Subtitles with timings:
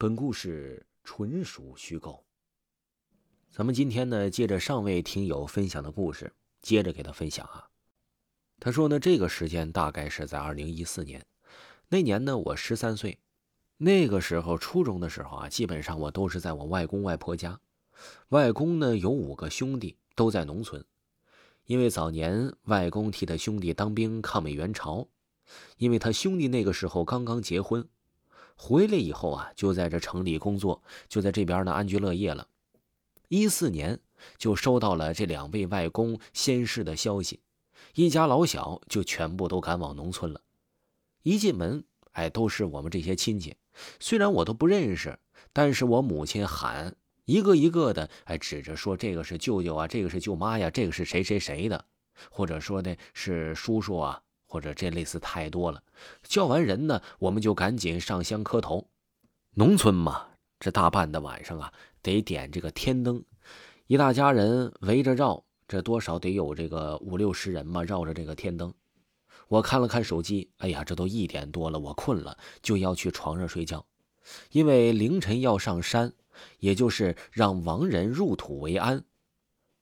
[0.00, 2.24] 本故事纯属虚构。
[3.50, 6.32] 咱们今天呢，接着上位听友分享的故事，
[6.62, 7.68] 接着给他分享啊。
[8.60, 11.26] 他说呢，这个时间大概是在二零一四年，
[11.88, 13.18] 那年呢，我十三岁。
[13.76, 17.58] 那个时候初中的时候啊，基本上我都是在我外公外婆家。
[18.28, 20.84] 外公呢有五个兄弟，都在农村。
[21.64, 25.08] 因为早年外公替他兄弟当兵抗美援朝，
[25.76, 27.88] 因为他兄弟那个时候刚刚结婚。
[28.60, 32.48] 回来以后啊，就在这城里工作，就在这边呢安居乐业了。
[33.28, 34.00] 一四年
[34.36, 37.40] 就收到了这两位外公先逝的消息，
[37.94, 40.40] 一家老小就全部都赶往农村了。
[41.22, 43.56] 一进门，哎，都是我们这些亲戚，
[44.00, 45.18] 虽然我都不认识，
[45.52, 46.96] 但是我母亲喊
[47.26, 51.84] 一个一个的，哎，指着说这个是舅舅啊，这个是舅妈呀，这个是谁谁谁的，
[52.30, 54.22] 或者说的是叔叔啊。
[54.48, 55.82] 或者这类似太多了，
[56.22, 58.88] 叫完人呢，我们就赶紧上香磕头。
[59.54, 63.22] 农村嘛，这大半的晚上啊，得点这个天灯，
[63.86, 68.72] 一大家人围着绕，这多少得有这个五六十人嘛，绕着这个天灯。
[69.48, 73.84] 我看了看手机，哎呀，这都一点多了，我困了，就要去床上睡觉，
[74.50, 76.14] 因为凌晨要上山，
[76.58, 79.04] 也就是让亡人入土为安。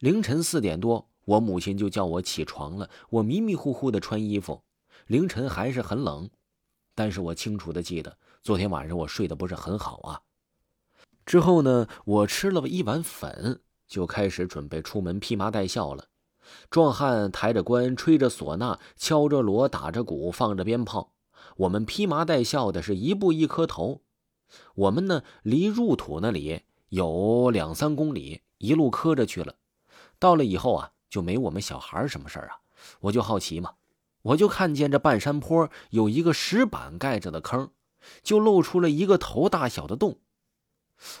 [0.00, 1.07] 凌晨四点多。
[1.28, 4.62] 我母亲就叫我起床了，我迷迷糊糊的穿衣服，
[5.08, 6.30] 凌晨还是很冷，
[6.94, 10.22] 但是我清楚的记得昨天晚上我睡得不是很好啊。
[11.26, 16.06] 之后呢，我吃了一碗粉，就开始准备出门披麻戴孝了。
[16.70, 21.12] 壮汉抬着棺，吹着唢呐，敲着锣，打着鼓，放着鞭炮。
[21.58, 24.00] 我们披麻戴孝的是一步一磕头。
[24.74, 29.56] 我们呢，离入土那里有两三公里，一路磕着去了。
[30.18, 30.92] 到了以后啊。
[31.08, 32.56] 就没我们小孩什么事儿啊？
[33.00, 33.74] 我就好奇嘛，
[34.22, 37.70] 我就看见这半山坡有一个石板盖着的坑，
[38.22, 40.18] 就露出了一个头大小的洞。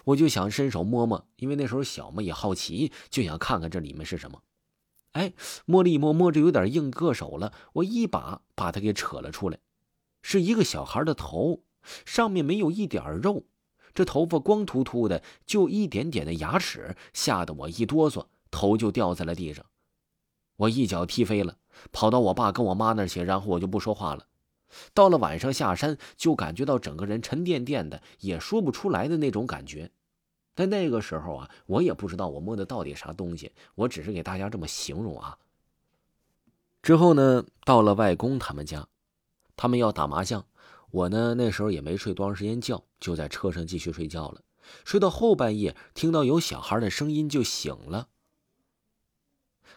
[0.04, 4.42] 我就想伸手摸摸，因为那时候小嘛，也好奇，就想看看这里面是什么。
[5.12, 5.32] 哎，
[5.64, 7.52] 摸了一摸，摸着有点硬，硌手了。
[7.72, 9.58] 我一把把它给扯了出来，
[10.22, 11.62] 是一个小孩的头，
[12.04, 13.46] 上面没有一点肉，
[13.94, 19.64] 这头发光秃秃的，就一点点的牙齿，吓得我一哆嗦，头就掉在了地上。
[20.58, 21.56] 我一脚踢飞了，
[21.90, 24.26] 跑到我爸跟我妈那儿去，然后我就不说话了。
[24.92, 29.90] 到了晚上下山，就感觉到整个人沉甸甸的，也说不出来的那种感觉。
[30.54, 35.38] 但那个时候啊，我也不知道我摸的到底啥东西，我只是给大家这么形容啊。
[36.82, 38.88] 之后呢，到了外公他们家，
[39.56, 40.44] 他们要打麻将，
[40.90, 44.42] 我呢那时候也没睡多长时间觉，就在车上继续睡觉了。
[44.84, 48.08] 睡到后半夜，听到有小孩的声音就醒了。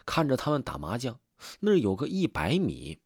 [0.04, 1.18] 看着他们打麻将，
[1.60, 2.98] 那儿有个一百米。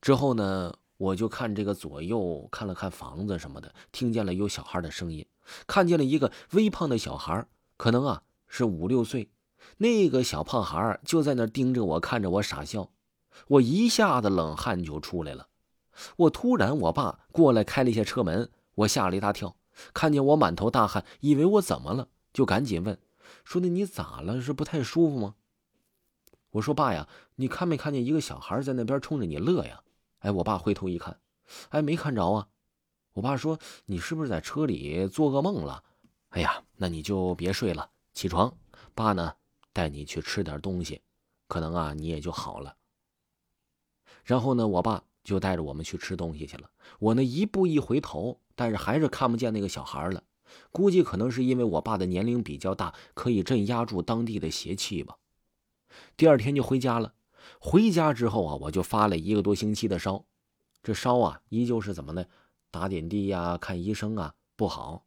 [0.00, 5.26] 之后呢，我就看这个左右，看了看房子什么的，听见了有小孩的声音，
[5.66, 9.30] 看见了一个微胖的小孩，可能啊是五六岁。
[9.78, 12.90] 那个小胖孩就在那盯着我，看着我傻笑。
[13.46, 15.48] 我一下子冷汗就出来了。
[16.16, 19.56] 我突然，我爸过来开了一下车门，我吓了一大跳，
[19.94, 22.98] 看见我满头大汗，以为我怎么了，就赶紧问，
[23.44, 24.40] 说的你咋了？
[24.40, 25.34] 是不太舒服吗？
[26.52, 29.82] 我说爸呀，你看没看见一个小孩在那边冲着你乐呀？
[30.18, 31.18] 哎，我爸回头一看，
[31.70, 32.46] 哎，没看着啊。
[33.14, 35.82] 我爸说你是不是在车里做噩梦了？
[36.28, 38.54] 哎呀，那你就别睡了，起床，
[38.94, 39.34] 爸呢
[39.72, 41.00] 带你去吃点东西，
[41.48, 42.76] 可能啊你也就好了。
[44.22, 46.70] 然后呢，我爸就带着我们去吃东西去了。
[46.98, 50.22] 我呢一步一回头，但是还是看不见那个小孩了。
[50.70, 55.16] 估计可能是因为我爸的年龄比较大，可以镇压住当地的邪气吧。
[56.16, 57.14] 第二天就回家了。
[57.58, 60.24] 回家之后啊，我就发了一个多星期的烧，
[60.82, 62.24] 这烧啊，依旧是怎么呢？
[62.70, 65.04] 打点滴呀，看医生啊，不好。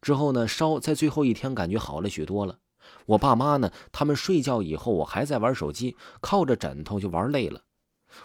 [0.00, 2.58] 之后呢，烧在最后一天感觉好了许多了。
[3.06, 7.62] 我爸妈呢，他们睡觉以后，我还在玩手机，靠着枕头就玩累了。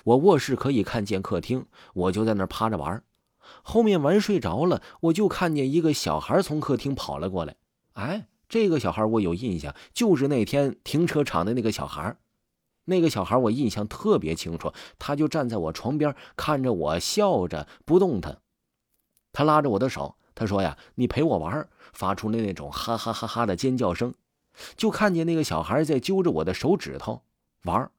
[0.03, 3.03] 我卧室可以看见客厅，我就在那趴着玩。
[3.63, 7.55] 后面玩睡着了，我就看见一个小孩从客厅跑了过来，
[7.93, 8.27] 哎。
[8.49, 12.17] 这个小孩我有印象，就是那天停车场的那个小孩。
[12.85, 18.41] 那个小孩我印象特别清楚，他就站在我床边，看着我笑着不动弹。
[19.31, 24.15] 他拉着我的手，他说呀：“你陪我玩。”发出了那种哈哈哈哈的尖叫声。
[24.75, 27.21] 就看见那个小孩在揪着我的手指头
[27.65, 27.91] 玩。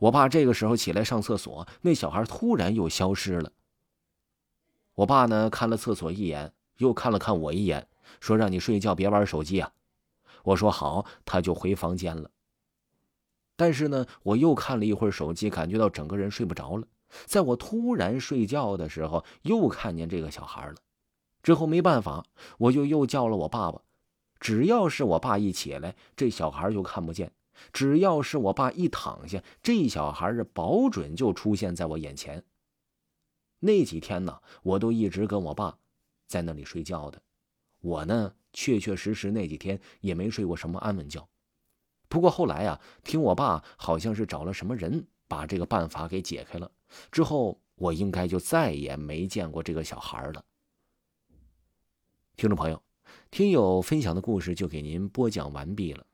[0.00, 3.52] 我爸这个时候起来上厕所，那小孩突然又消失了。
[4.96, 7.86] 我爸呢看了厕所一眼，又看了看我一眼，
[8.18, 9.70] 说：“让你睡觉，别玩手机啊。”
[10.44, 12.30] 我说好，他就回房间了。
[13.56, 16.86] 但是呢，我又看了一会儿手机，感觉到整个人睡不着了。
[17.26, 20.76] 在我突然睡觉的时候，又看见这个小孩了。
[21.42, 22.24] 之后没办法，
[22.58, 23.82] 我就又叫了我爸爸。
[24.40, 27.28] 只要是我爸一起来，这小孩就看不见；
[27.72, 32.44] 只要是我爸一躺下，这小孩儿保准就出现在我眼前。
[33.60, 35.78] 那几天呢，我都一直跟我爸
[36.26, 37.22] 在那里睡觉的。
[37.80, 41.28] 我呢，确确实实那几天也没睡过什么安稳觉。
[42.08, 46.70] 不过后来呀，听我爸好像是找了什么人把这个办法给解开了，
[47.12, 50.44] 之后我应该就再也没见过这个小孩了。
[52.36, 52.82] 听众朋友，
[53.30, 56.06] 听友分享的故事就给您播讲完毕了。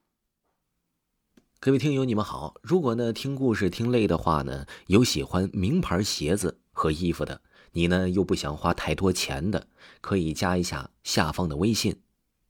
[1.58, 2.54] 各位听友，你们好。
[2.62, 7.42] 如果呢听故事听累的话呢，有喜欢名牌鞋子和衣服的，
[7.72, 9.68] 你呢又不想花太多钱的，
[10.00, 12.00] 可以加一下下方的微信，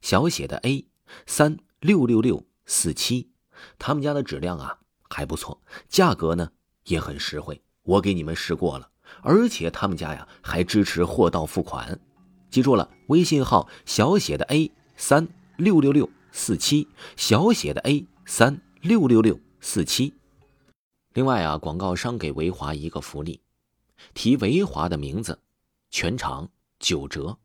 [0.01, 0.87] 小写的 A
[1.27, 3.31] 三六六六四七，
[3.79, 6.51] 他们家的质量啊还不错，价格呢
[6.85, 8.91] 也很实惠，我给你们试过了，
[9.23, 12.01] 而且他们家呀还支持货到付款。
[12.51, 18.61] 记住了，微信号小写的 A 三六六六四七，小写的 A 三。
[18.83, 20.15] 六六六四七。
[21.13, 23.39] 另外啊，广告商给维华一个福利，
[24.15, 25.39] 提维华的名字，
[25.91, 26.49] 全场
[26.79, 27.37] 九折。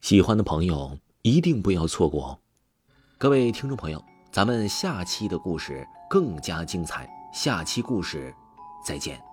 [0.00, 2.38] 喜欢的朋友一定不要错过哦！
[3.18, 4.02] 各位听众朋友，
[4.32, 8.34] 咱们下期的故事更加精彩，下期故事
[8.84, 9.29] 再见。